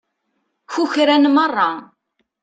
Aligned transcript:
Kukran 0.71 1.23
merra. 1.35 1.69